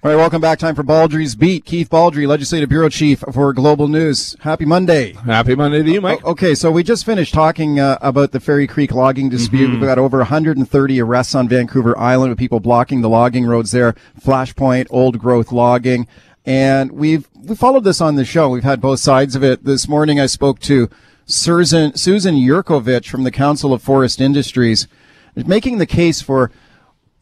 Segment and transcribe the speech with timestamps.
[0.00, 0.60] All right, welcome back.
[0.60, 1.64] Time for Baldrey's Beat.
[1.64, 4.36] Keith Baldrey, Legislative Bureau Chief for Global News.
[4.38, 5.14] Happy Monday.
[5.14, 6.24] Happy Monday to you, Mike.
[6.24, 9.66] okay, so we just finished talking uh, about the Fairy Creek logging dispute.
[9.66, 9.80] Mm-hmm.
[9.80, 13.96] We've got over 130 arrests on Vancouver Island with people blocking the logging roads there.
[14.20, 16.06] Flashpoint, old growth logging.
[16.46, 18.50] And we've, we followed this on the show.
[18.50, 19.64] We've had both sides of it.
[19.64, 20.88] This morning I spoke to
[21.26, 24.86] Susan, Susan Yurkovich from the Council of Forest Industries
[25.34, 26.50] making the case for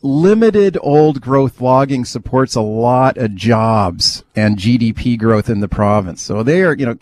[0.02, 6.22] limited old growth logging supports a lot of jobs and GDP growth in the province.
[6.22, 6.97] So they are, you know,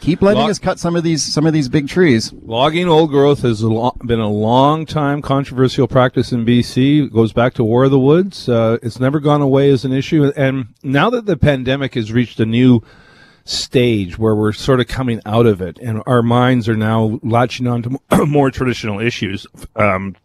[0.00, 2.32] keep letting Log- us cut some of these some of these big trees.
[2.32, 7.06] Logging old growth has been a long time controversial practice in BC.
[7.06, 8.48] It goes back to War of the Woods.
[8.48, 12.40] Uh, it's never gone away as an issue, and now that the pandemic has reached
[12.40, 12.82] a new
[13.44, 17.66] stage where we're sort of coming out of it and our minds are now latching
[17.66, 19.46] on to more traditional issues.
[19.74, 20.16] Um,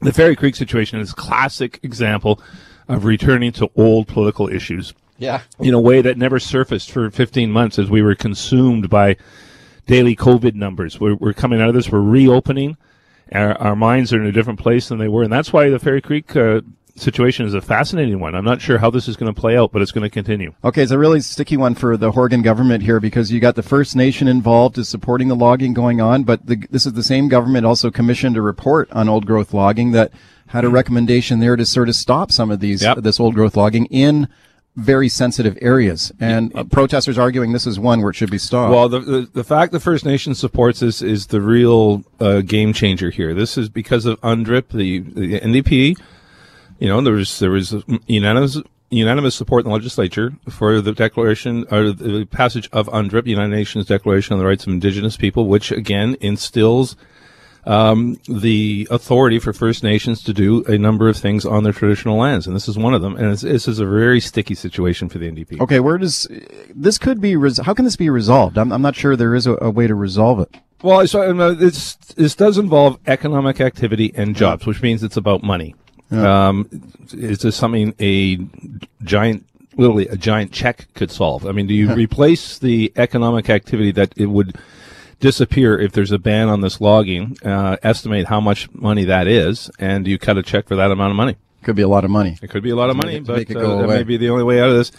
[0.00, 2.40] the Fairy Creek situation is a classic example
[2.88, 4.94] of returning to old political issues.
[5.18, 5.42] Yeah.
[5.58, 9.16] In a way that never surfaced for 15 months as we were consumed by
[9.86, 11.00] daily COVID numbers.
[11.00, 12.76] We're, we're coming out of this, we're reopening.
[13.32, 15.22] Our, our, minds are in a different place than they were.
[15.22, 16.62] And that's why the Fairy Creek uh,
[16.98, 18.34] situation is a fascinating one.
[18.34, 20.54] I'm not sure how this is going to play out, but it's going to continue.
[20.64, 23.62] Okay, it's a really sticky one for the Horgan government here because you got the
[23.62, 27.28] First Nation involved is supporting the logging going on, but the, this is the same
[27.28, 30.12] government also commissioned a report on old growth logging that
[30.48, 30.74] had a hmm.
[30.74, 32.98] recommendation there to sort of stop some of these yep.
[32.98, 34.28] this old growth logging in
[34.78, 38.70] very sensitive areas, and uh, protesters arguing this is one where it should be stopped.
[38.70, 42.72] Well, the, the, the fact the First Nation supports this is the real uh, game
[42.72, 43.34] changer here.
[43.34, 45.98] This is because of UNDRIP, the, the NDP
[46.78, 47.74] you know, there was there was
[48.06, 48.58] unanimous
[48.90, 53.86] unanimous support in the legislature for the declaration or the passage of UNDRIP, United Nations
[53.86, 56.96] Declaration on the Rights of Indigenous People, which again instills
[57.66, 62.16] um, the authority for First Nations to do a number of things on their traditional
[62.16, 63.16] lands, and this is one of them.
[63.16, 65.60] And this is a very sticky situation for the NDP.
[65.60, 66.26] Okay, where does
[66.74, 67.36] this could be?
[67.36, 68.56] Res- how can this be resolved?
[68.56, 70.56] I'm, I'm not sure there is a, a way to resolve it.
[70.82, 75.74] Well, so, this does involve economic activity and jobs, which means it's about money.
[76.10, 76.48] Yeah.
[76.48, 76.68] Um,
[77.12, 78.38] is this something a
[79.02, 79.44] giant,
[79.76, 81.46] literally a giant check could solve?
[81.46, 84.56] I mean, do you replace the economic activity that it would
[85.20, 87.36] disappear if there's a ban on this logging?
[87.44, 90.90] Uh, estimate how much money that is, and do you cut a check for that
[90.90, 91.36] amount of money.
[91.62, 92.38] Could be a lot of money.
[92.40, 94.60] It could be a lot of money, but uh, that may be the only way
[94.60, 94.92] out of this.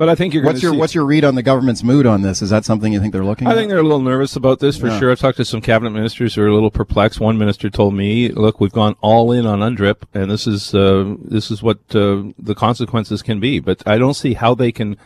[0.00, 0.42] But I think you're.
[0.42, 2.40] What's your see, What's your read on the government's mood on this?
[2.40, 3.46] Is that something you think they're looking?
[3.46, 3.50] At?
[3.50, 3.56] I at?
[3.58, 4.98] think they're a little nervous about this for yeah.
[4.98, 5.12] sure.
[5.12, 7.20] I've talked to some cabinet ministers who are a little perplexed.
[7.20, 11.16] One minister told me, "Look, we've gone all in on UNDRIP, and this is uh,
[11.22, 14.96] this is what uh, the consequences can be." But I don't see how they can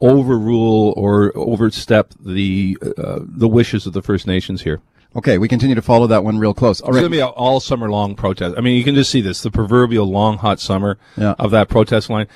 [0.00, 4.80] overrule or overstep the uh, the wishes of the First Nations here.
[5.18, 6.80] Okay, we continue to follow that one real close.
[6.80, 6.98] All right.
[6.98, 8.54] It's going to be an all summer long protest.
[8.56, 11.34] I mean, you can just see this, the proverbial long, hot summer yeah.
[11.40, 12.28] of that protest line.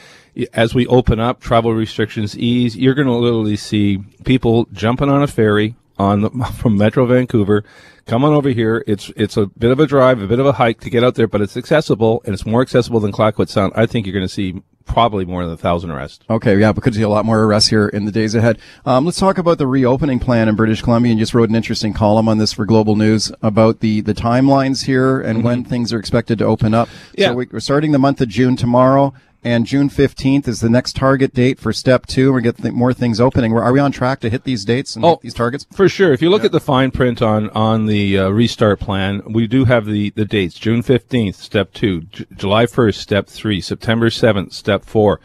[0.52, 5.22] As we open up, travel restrictions ease, you're going to literally see people jumping on
[5.22, 7.62] a ferry on the, from Metro Vancouver,
[8.06, 8.82] come on over here.
[8.88, 11.14] It's it's a bit of a drive, a bit of a hike to get out
[11.14, 13.74] there, but it's accessible and it's more accessible than Clayoquot Sound.
[13.76, 16.24] I think you're going to see probably more than a thousand arrests.
[16.28, 18.58] Okay, yeah, but could see a lot more arrests here in the days ahead.
[18.84, 21.12] Um, let's talk about the reopening plan in British Columbia.
[21.12, 24.84] You just wrote an interesting column on this for Global News about the the timelines
[24.84, 25.46] here and mm-hmm.
[25.46, 26.88] when things are expected to open up.
[27.16, 27.28] Yeah.
[27.28, 31.34] So we're starting the month of June tomorrow and June 15th is the next target
[31.34, 32.32] date for step two.
[32.32, 33.52] We get th- more things opening.
[33.52, 35.66] Are we on track to hit these dates and oh, these targets?
[35.72, 36.12] For sure.
[36.12, 36.46] If you look yeah.
[36.46, 40.24] at the fine print on, on the uh, restart plan, we do have the, the
[40.24, 40.54] dates.
[40.54, 42.02] June 15th, step two.
[42.02, 43.60] J- July 1st, step three.
[43.60, 45.20] September 7th, step four.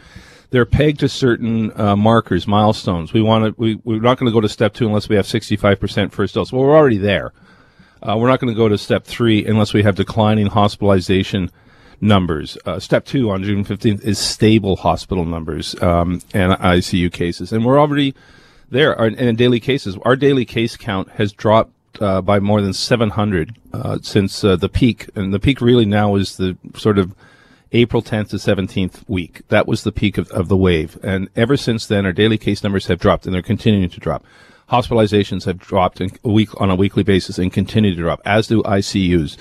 [0.49, 3.13] They're pegged to certain uh, markers, milestones.
[3.13, 5.25] We want to, we, we're not going to go to step two unless we have
[5.25, 6.51] 65% first dose.
[6.51, 7.33] Well, we're already there.
[8.01, 11.51] Uh, we're not going to go to step three unless we have declining hospitalization
[12.01, 12.57] numbers.
[12.65, 17.51] Uh, step two on June 15th is stable hospital numbers um, and ICU cases.
[17.51, 18.13] And we're already
[18.69, 18.93] there.
[18.93, 23.55] and in daily cases, our daily case count has dropped uh, by more than 700
[23.73, 25.09] uh, since uh, the peak.
[25.15, 27.15] And the peak really now is the sort of
[27.71, 29.41] April 10th to 17th week.
[29.49, 30.97] That was the peak of, of the wave.
[31.03, 34.23] And ever since then, our daily case numbers have dropped and they're continuing to drop.
[34.69, 38.61] Hospitalizations have dropped a week on a weekly basis and continue to drop, as do
[38.63, 39.37] ICUs.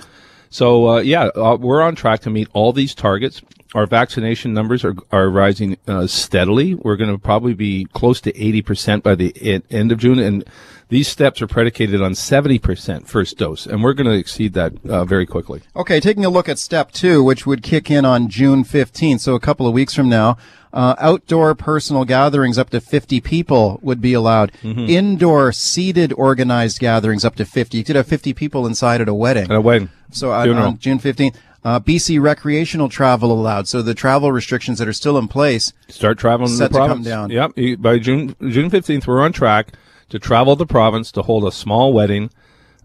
[0.50, 3.43] So uh, yeah, uh, we're on track to meet all these targets.
[3.75, 6.75] Our vaccination numbers are are rising uh, steadily.
[6.75, 10.44] We're going to probably be close to eighty percent by the end of June, and
[10.88, 15.04] these steps are predicated on 70% first dose, and we're going to exceed that uh,
[15.04, 15.62] very quickly.
[15.75, 19.34] Okay, taking a look at step two, which would kick in on June 15th, so
[19.34, 20.37] a couple of weeks from now.
[20.72, 24.52] Uh, outdoor personal gatherings up to 50 people would be allowed.
[24.62, 24.87] Mm-hmm.
[24.90, 27.78] Indoor seated organized gatherings up to 50.
[27.78, 29.44] You could have 50 people inside at a wedding.
[29.44, 29.90] At a wedding.
[30.11, 31.37] So on, on June 15th.
[31.64, 33.67] Uh, BC recreational travel allowed.
[33.67, 37.05] So the travel restrictions that are still in place start traveling set the province.
[37.05, 37.55] to come down.
[37.56, 37.81] Yep.
[37.81, 39.73] By June June 15th, we're on track
[40.11, 42.31] to travel the province to hold a small wedding,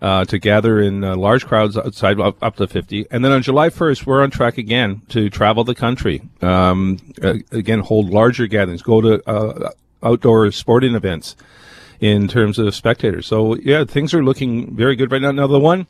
[0.01, 3.05] uh, to gather in uh, large crowds outside up, up, to 50.
[3.11, 6.23] And then on July 1st, we're on track again to travel the country.
[6.41, 9.69] Um, uh, again, hold larger gatherings, go to uh,
[10.01, 11.35] outdoor sporting events
[11.99, 13.27] in terms of spectators.
[13.27, 15.31] So yeah, things are looking very good right now.
[15.31, 15.85] Now the one,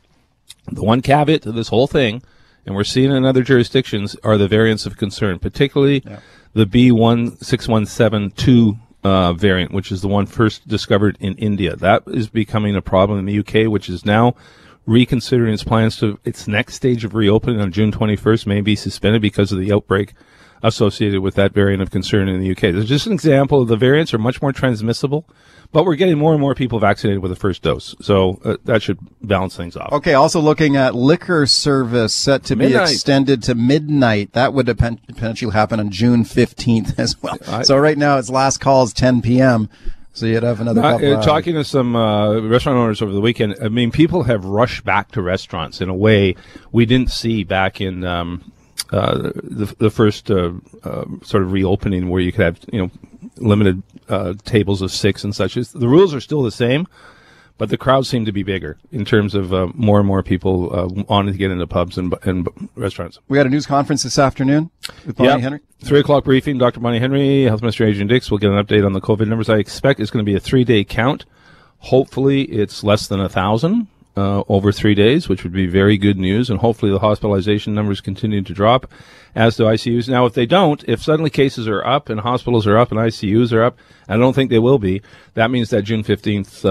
[0.71, 2.21] the one caveat to this whole thing,
[2.65, 6.19] and we're seeing in other jurisdictions, are the variants of concern, particularly yeah.
[6.53, 11.75] the B16172 uh, variant, which is the one first discovered in India.
[11.75, 14.35] That is becoming a problem in the UK, which is now
[14.85, 19.21] reconsidering its plans to its next stage of reopening on June 21st may be suspended
[19.21, 20.13] because of the outbreak
[20.63, 22.65] associated with that variant of concern in the UK.
[22.65, 25.27] It's just an example of the variants are much more transmissible
[25.71, 28.81] but we're getting more and more people vaccinated with the first dose, so uh, that
[28.81, 29.91] should balance things off.
[29.93, 30.13] Okay.
[30.13, 32.87] Also looking at liquor service set to midnight.
[32.87, 34.33] be extended to midnight.
[34.33, 37.37] That would potentially happen on June fifteenth as well.
[37.47, 39.69] I, so right now its last call is ten p.m.
[40.13, 41.17] So you'd have another couple.
[41.17, 44.83] Uh, talking to some uh, restaurant owners over the weekend, I mean, people have rushed
[44.83, 46.35] back to restaurants in a way
[46.73, 48.51] we didn't see back in um,
[48.91, 50.51] uh, the, the first uh,
[50.83, 52.91] uh, sort of reopening, where you could have you know
[53.37, 55.55] limited uh, tables of six and such.
[55.55, 56.87] the rules are still the same,
[57.57, 60.75] but the crowds seem to be bigger in terms of uh, more and more people
[60.75, 63.19] uh, wanting to get into pubs and, and restaurants.
[63.27, 64.69] We got a news conference this afternoon
[65.05, 65.39] with Bonnie yep.
[65.39, 65.59] Henry.
[65.83, 66.57] Three o'clock briefing.
[66.57, 66.79] Dr.
[66.79, 69.49] Bonnie Henry, Health Minister Adrian Dix will get an update on the COVID numbers.
[69.49, 71.25] I expect it's going to be a three day count.
[71.79, 73.87] Hopefully, it's less than a thousand
[74.17, 76.49] uh, over three days, which would be very good news.
[76.49, 78.91] And hopefully the hospitalization numbers continue to drop,
[79.35, 80.09] as do ICUs.
[80.09, 83.53] Now, if they don't, if suddenly cases are up and hospitals are up and ICUs
[83.53, 83.77] are up,
[84.09, 85.01] I don't think they will be,
[85.35, 86.65] that means that June 15th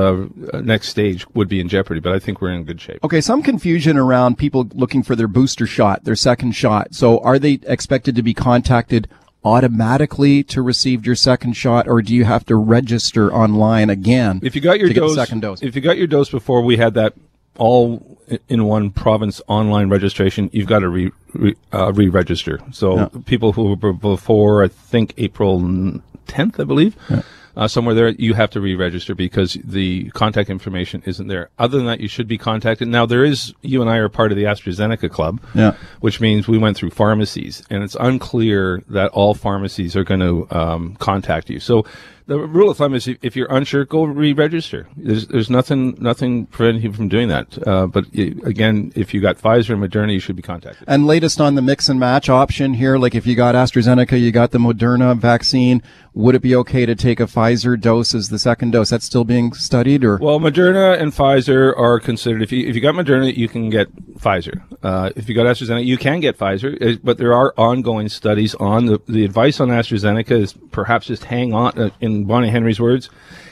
[0.54, 2.00] uh, next stage would be in jeopardy.
[2.00, 3.02] But I think we're in good shape.
[3.02, 6.94] Okay, some confusion around people looking for their booster shot, their second shot.
[6.94, 9.08] So are they expected to be contacted
[9.42, 14.40] automatically to receive your second shot, or do you have to register online again?
[14.42, 16.94] If you got your dose, second dose, if you got your dose before we had
[16.94, 17.14] that
[17.60, 18.18] all
[18.48, 22.58] in one province online registration, you've got to re, re uh, re-register.
[22.72, 23.08] So yeah.
[23.26, 27.22] people who were before, I think April 10th, I believe, yeah
[27.56, 31.50] uh, somewhere there, you have to re-register because the contact information isn't there.
[31.58, 32.88] Other than that, you should be contacted.
[32.88, 35.74] Now, there is, you and I are part of the AstraZeneca club, yeah.
[36.00, 40.46] which means we went through pharmacies, and it's unclear that all pharmacies are going to
[40.56, 41.60] um, contact you.
[41.60, 41.84] So
[42.30, 44.86] the rule of thumb is if you're unsure, go re-register.
[44.96, 47.58] There's, there's nothing nothing preventing you from doing that.
[47.66, 50.84] Uh, but again, if you got Pfizer and Moderna, you should be contacted.
[50.86, 54.30] And latest on the mix and match option here, like if you got AstraZeneca, you
[54.30, 55.82] got the Moderna vaccine.
[56.14, 58.90] Would it be okay to take a Pfizer dose as the second dose?
[58.90, 62.42] That's still being studied, or well, Moderna and Pfizer are considered.
[62.42, 63.88] If you if you got Moderna, you can get
[64.18, 64.62] Pfizer.
[64.82, 66.74] Uh, if you got AstraZeneca, you can get Pfizer.
[66.80, 71.24] Uh, but there are ongoing studies on the the advice on AstraZeneca is perhaps just
[71.24, 71.78] hang on.
[71.78, 71.90] Uh,
[72.20, 73.10] in Bonnie Henry's words,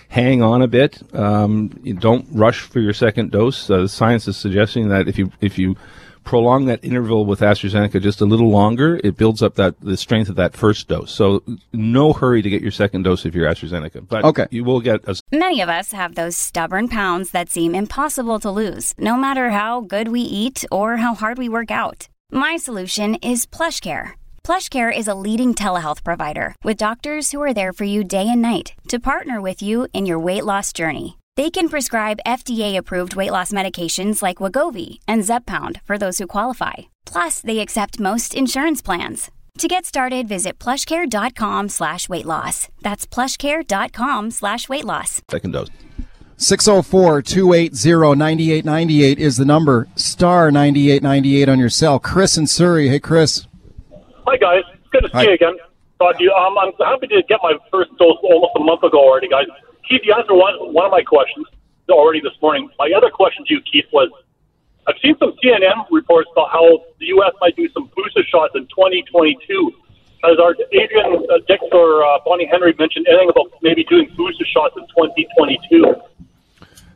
[0.08, 1.02] hang on a bit.
[1.14, 3.68] Um, don't rush for your second dose.
[3.68, 5.76] Uh, the science is suggesting that if you if you
[6.24, 10.28] prolong that interval with AstraZeneca just a little longer, it builds up that the strength
[10.28, 11.10] of that first dose.
[11.10, 14.46] So no hurry to get your second dose if you're AstraZeneca, but okay.
[14.50, 15.16] you will get a.
[15.32, 19.80] Many of us have those stubborn pounds that seem impossible to lose, no matter how
[19.80, 22.08] good we eat or how hard we work out.
[22.30, 24.17] My solution is PlushCare.
[24.48, 28.40] PlushCare is a leading telehealth provider with doctors who are there for you day and
[28.40, 31.18] night to partner with you in your weight loss journey.
[31.36, 36.76] They can prescribe FDA-approved weight loss medications like Wegovy and Zepbound for those who qualify.
[37.04, 39.30] Plus, they accept most insurance plans.
[39.58, 42.68] To get started, visit plushcare.com slash weight loss.
[42.80, 45.20] That's plushcare.com slash weight loss.
[45.30, 45.68] Second dose.
[46.38, 49.88] 604-280-9898 is the number.
[49.94, 51.98] Star 9898 on your cell.
[51.98, 52.88] Chris in Surrey.
[52.88, 53.44] Hey, Chris.
[54.28, 54.60] Hi, guys.
[54.92, 55.32] Good to see Hi.
[55.32, 55.56] you again.
[55.56, 56.28] To you.
[56.36, 59.48] Um, I'm happy to get my first dose almost a month ago already, guys.
[59.88, 61.46] Keith, you answered one, one of my questions
[61.88, 62.68] already this morning.
[62.78, 64.12] My other question to you, Keith, was
[64.86, 67.32] I've seen some CNN reports about how the U.S.
[67.40, 69.72] might do some booster shots in 2022.
[70.24, 74.44] Has our Adrian uh, Dix or uh, Bonnie Henry mentioned anything about maybe doing booster
[74.44, 75.88] shots in 2022?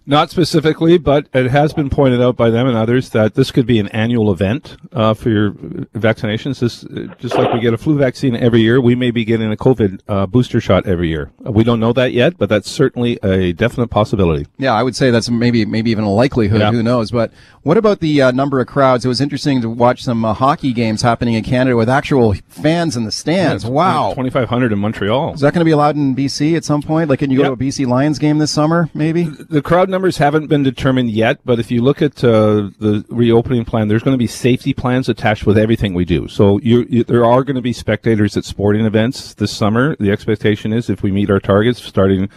[0.04, 3.66] Not specifically, but it has been pointed out by them and others that this could
[3.66, 6.58] be an annual event uh, for your vaccinations.
[6.60, 6.84] This,
[7.18, 10.00] just like we get a flu vaccine every year, we may be getting a COVID
[10.08, 11.30] uh, booster shot every year.
[11.46, 14.46] Uh, we don't know that yet, but that's certainly a definite possibility.
[14.58, 16.60] Yeah, I would say that's maybe maybe even a likelihood.
[16.60, 16.72] Yeah.
[16.72, 17.10] Who knows?
[17.10, 17.32] But
[17.62, 19.04] what about the uh, number of crowds?
[19.04, 22.96] It was interesting to watch some uh, hockey games happening in Canada with actual fans
[22.96, 23.64] in the stands.
[23.64, 25.34] wow, twenty five hundred in Montreal.
[25.34, 27.08] Is that going to be allowed in BC at some point?
[27.08, 27.44] Like, can you Yep.
[27.50, 28.88] go to a BC Lions game this summer?
[28.94, 29.24] Maybe.
[29.24, 33.64] The crowd numbers haven't been determined yet, but if you look at uh, the reopening
[33.64, 36.26] plan, there's going to be safety plans attached with everything we do.
[36.26, 39.94] So you, you, there are going to be spectators at sporting events this summer.
[40.00, 42.28] The expectation is if we meet our targets starting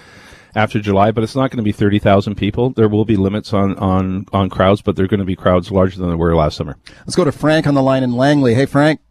[0.53, 2.69] after July, but it's not going to be 30,000 people.
[2.69, 5.97] There will be limits on, on, on crowds, but they're going to be crowds larger
[5.97, 6.77] than they were last summer.
[6.99, 8.53] Let's go to Frank on the line in Langley.
[8.53, 9.01] Hey, Frank.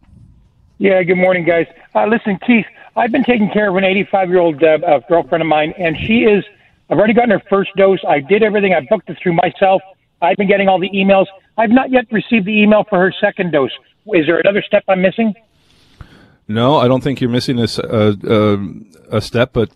[0.77, 1.67] Yeah, good morning, guys.
[1.93, 5.41] Uh, listen, Keith, I've been taking care of an 85 year old uh, uh, girlfriend
[5.41, 6.43] of mine, and she is.
[6.89, 7.99] I've already gotten her first dose.
[8.07, 8.73] I did everything.
[8.73, 9.81] I booked it through myself.
[10.21, 11.25] I've been getting all the emails.
[11.57, 13.71] I've not yet received the email for her second dose.
[14.13, 15.33] Is there another step I'm missing?
[16.47, 17.67] No, I don't think you're missing a,
[19.11, 19.71] a step, but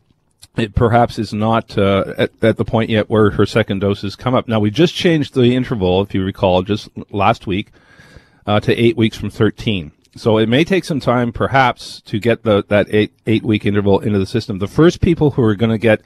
[0.56, 4.16] it perhaps is not uh, at, at the point yet where her second dose has
[4.16, 4.48] come up.
[4.48, 7.72] Now, we just changed the interval, if you recall, just last week
[8.46, 9.92] uh, to eight weeks from 13.
[10.16, 14.00] So it may take some time, perhaps, to get the that eight eight week interval
[14.00, 14.58] into the system.
[14.58, 16.02] The first people who are going to get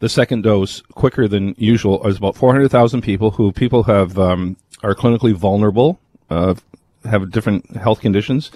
[0.00, 4.94] the second dose quicker than usual is about 400,000 people who people have um, are
[4.94, 6.54] clinically vulnerable, uh,
[7.04, 8.50] have different health conditions,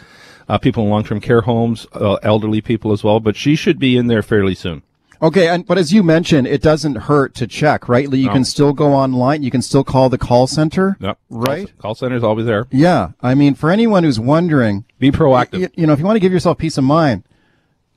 [0.49, 3.21] uh, people in long-term care homes, uh, elderly people as well.
[3.21, 4.83] But she should be in there fairly soon.
[5.23, 8.11] Okay, and but as you mentioned, it doesn't hurt to check, right?
[8.13, 8.33] You No.
[8.33, 9.43] can still go online.
[9.43, 10.97] You can still call the call center.
[11.01, 11.19] Yep.
[11.31, 11.67] Right.
[11.79, 12.67] Call, call center's always there.
[12.71, 15.61] Yeah, I mean, for anyone who's wondering, Be proactive.
[15.61, 17.23] you, you know, if you want to give yourself peace of mind,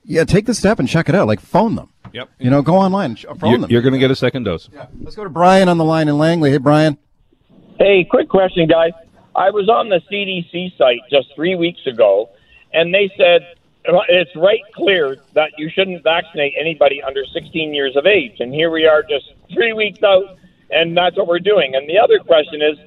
[0.06, 1.27] yeah, take the step and check it out.
[1.27, 1.89] Like phone them.
[2.18, 2.30] Yep.
[2.40, 3.70] You know, go online, phone You're, them.
[3.70, 4.70] you're going to get a second dose.
[4.74, 4.88] Yeah.
[5.02, 6.50] Let's go to Brian on the line in Langley.
[6.50, 6.98] Hey, Brian.
[7.78, 8.94] Hey, quick question, guys.
[9.36, 12.32] I was on the CDC site just three weeks ago,
[12.74, 13.56] and they said
[14.10, 18.38] it's right clear that you shouldn't vaccinate anybody under 16 years of age.
[18.40, 20.40] And here we are just three weeks out,
[20.72, 21.76] and that's what we're doing.
[21.76, 22.80] And the other question is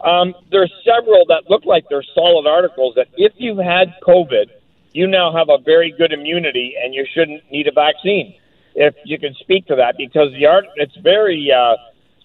[0.00, 4.46] um, there's several that look like they're solid articles that if you've had COVID,
[4.92, 8.34] you now have a very good immunity and you shouldn't need a vaccine.
[8.74, 11.50] If you can speak to that, because the art, it's very.
[11.52, 11.76] Uh,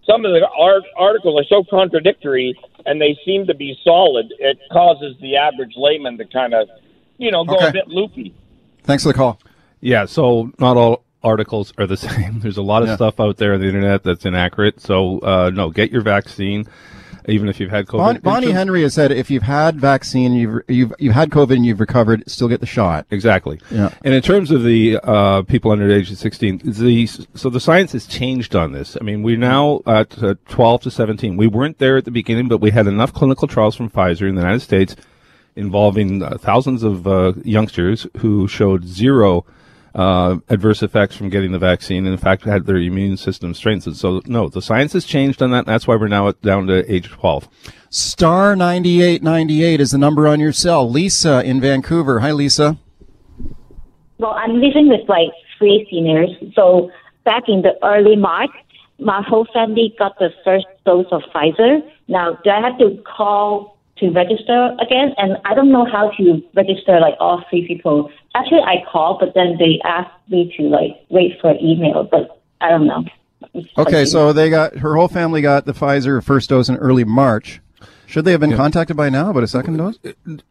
[0.05, 4.57] some of the art- articles are so contradictory and they seem to be solid, it
[4.71, 6.69] causes the average layman to kind of,
[7.17, 7.67] you know, go Okay.
[7.67, 8.33] a bit loopy.
[8.83, 9.37] Thanks for the call.
[9.81, 12.39] Yeah, so not all articles are the same.
[12.39, 12.95] There's a lot of Yeah.
[12.95, 14.79] stuff out there on the internet that's inaccurate.
[14.79, 16.65] So uh, no, get your vaccine,
[17.27, 17.97] even if you've had COVID.
[17.97, 21.65] Bon, Bonnie Henry has said if you've had vaccine, you've you've you've had COVID and
[21.65, 23.05] you've recovered, still get the shot.
[23.11, 23.59] Exactly.
[23.69, 23.89] Yeah.
[24.03, 27.59] And in terms of the uh, people under the age of 16, the so the
[27.59, 28.97] science has changed on this.
[28.99, 31.37] I mean, we're now at uh, 12 to 17.
[31.37, 34.35] We weren't there at the beginning, but we had enough clinical trials from Pfizer in
[34.35, 34.95] the United States
[35.55, 39.43] involving uh, thousands of uh, youngsters who showed zero
[39.97, 43.97] uh, adverse effects from getting the vaccine, and in fact had their immune system strengthened.
[43.97, 45.59] So no, the science has changed on that.
[45.59, 47.49] And that's why we're now at, down to age 12.
[47.89, 50.89] Star ninety eight ninety eight is the number on your cell.
[50.89, 52.19] Lisa in Vancouver.
[52.19, 52.77] Hi, Lisa.
[54.19, 56.29] Well, I'm living with like three seniors.
[56.53, 56.91] So
[57.23, 58.51] back in the early March,
[58.99, 61.79] my whole family got the first dose of Pfizer.
[62.07, 65.13] Now, do I have to call to register again?
[65.17, 68.11] And I don't know how to register like all three people.
[68.35, 72.69] Actually, I called, but then they asked me to like wait for email, but I
[72.69, 73.05] don't know.
[73.77, 77.61] Okay, so they got her whole family got the Pfizer first dose in early March.
[78.07, 79.99] Should they have been contacted by now about a second dose?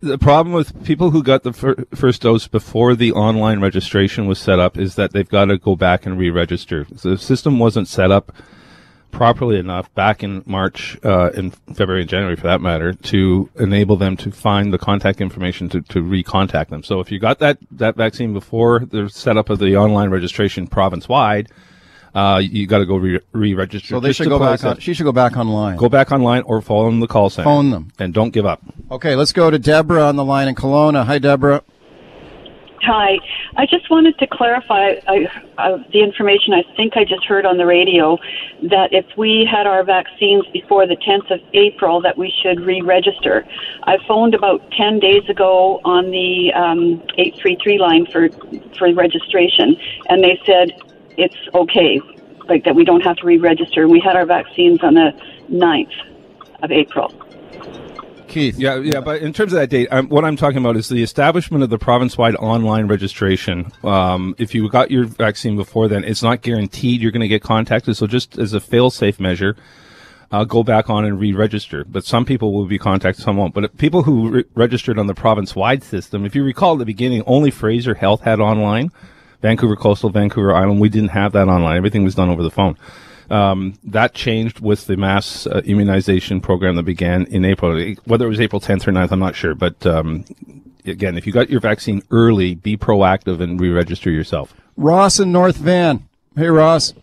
[0.00, 4.38] the problem with people who got the fir- first dose before the online registration was
[4.38, 6.86] set up is that they've got to go back and re-register.
[6.96, 8.30] So the system wasn't set up
[9.16, 13.96] properly enough back in March, uh, in February and January, for that matter, to enable
[13.96, 16.82] them to find the contact information to, to recontact them.
[16.82, 21.08] So if you got that that vaccine before the setup of the online registration province
[21.08, 21.48] wide,
[22.14, 23.88] uh, you got to go re- re-register.
[23.88, 24.78] So they should go back on.
[24.80, 25.76] She should go back online.
[25.76, 27.44] Go back online or phone the call center.
[27.46, 27.92] Phone them.
[27.98, 28.60] and don't give up.
[28.90, 31.04] Okay, let's go to Deborah on the line in Kelowna.
[31.06, 31.62] Hi, Deborah.
[32.82, 33.18] Hi.
[33.56, 35.26] I just wanted to clarify I,
[35.58, 38.18] uh, the information I think I just heard on the radio
[38.64, 43.46] that if we had our vaccines before the 10th of April, that we should re-register.
[43.84, 48.28] I phoned about 10 days ago on the um, 833 line for
[48.78, 49.76] for registration,
[50.08, 50.72] and they said
[51.16, 52.00] it's okay,
[52.48, 53.88] like that we don't have to re-register.
[53.88, 55.12] We had our vaccines on the
[55.50, 55.92] 9th
[56.62, 57.25] of April.
[58.36, 58.58] Keith.
[58.58, 61.02] Yeah, yeah, but in terms of that date, I'm, what I'm talking about is the
[61.02, 63.72] establishment of the province-wide online registration.
[63.82, 67.42] Um, if you got your vaccine before then, it's not guaranteed you're going to get
[67.42, 67.96] contacted.
[67.96, 69.56] So just as a fail-safe measure,
[70.30, 71.86] uh, go back on and re-register.
[71.86, 73.54] But some people will be contacted, some won't.
[73.54, 77.22] But people who re- registered on the province-wide system, if you recall at the beginning,
[77.26, 78.92] only Fraser Health had online.
[79.40, 81.78] Vancouver Coastal, Vancouver Island, we didn't have that online.
[81.78, 82.76] Everything was done over the phone.
[83.30, 87.94] Um, that changed with the mass uh, immunization program that began in April.
[88.04, 89.54] Whether it was April 10th or 9th, I'm not sure.
[89.54, 90.24] But um,
[90.84, 94.54] again, if you got your vaccine early, be proactive and re-register yourself.
[94.76, 96.06] Ross in North Van.
[96.36, 96.94] Hey, Ross.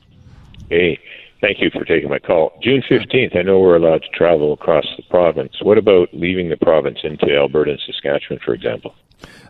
[0.69, 0.99] Hey,
[1.41, 2.57] thank you for taking my call.
[2.61, 5.53] June 15th, I know we're allowed to travel across the province.
[5.61, 8.95] What about leaving the province into Alberta and Saskatchewan, for example?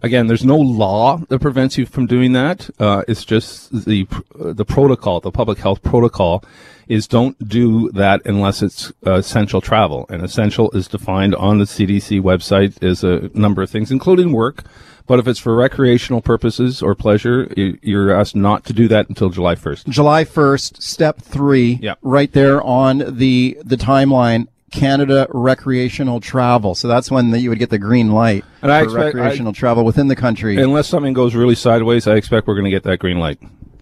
[0.02, 2.70] Again, there's no law that prevents you from doing that.
[2.80, 6.44] Uh, it's just the the protocol, the public health protocol,
[6.88, 10.06] is don't do that unless it's uh, essential travel.
[10.10, 14.64] And essential is defined on the CDC website as a number of things, including work.
[15.06, 19.30] But if it's for recreational purposes or pleasure, you're asked not to do that until
[19.30, 19.90] July 1st.
[19.90, 22.00] July 1st, step three, Yep.
[22.02, 24.48] right there on the the timeline.
[24.74, 26.76] Canada recreational travel.
[26.76, 29.54] So that's when the, you would get the green light And I for expect- recreational
[29.54, 30.58] travel within the country.
[30.58, 33.40] Unless something goes really sideways, I expect we're going to get that green light.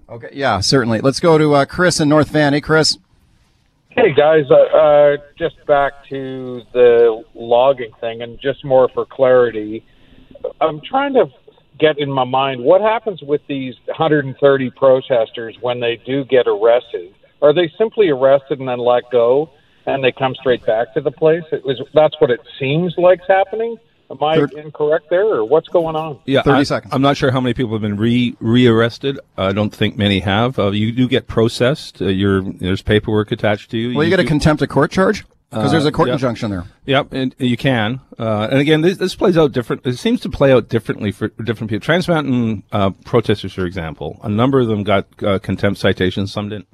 [0.10, 1.00] okay, yeah, certainly.
[1.00, 2.53] Let's go to uh, Chris in North Van.
[2.53, 2.98] Hey, Chris.
[3.91, 9.83] Hey guys, uh, uh, just back to the logging thing, and just more for clarity,
[10.62, 11.25] I'm trying to
[11.77, 17.13] get in my mind what happens with these 130 protesters when they do get arrested.
[17.41, 19.50] Are they simply arrested and then let go,
[19.86, 21.44] and they come straight back to the place?
[21.52, 23.78] It was that's what it seems like's happening.
[24.10, 26.20] Am I Third- incorrect there, or what's going on?
[26.26, 26.94] Yeah, 30 I, seconds.
[26.94, 29.18] I'm not sure how many people have been re rearrested.
[29.38, 30.60] I don't think many have.
[30.60, 32.02] Uh, you do get processed.
[32.02, 33.96] Uh, you're, there's paperwork attached to you.
[33.96, 36.16] Well, you, get a contempt of court charge because there's a court Uh, yeah.
[36.16, 36.66] injunction there.
[36.88, 38.02] Yep, and you can.
[38.20, 39.86] Uh, and again, this, this plays out different.
[39.86, 41.86] It seems to play out differently for different people.
[41.86, 46.50] Trans Mountain uh, protesters, for example, a number of them got uh, contempt citations, some
[46.50, 46.68] didn't.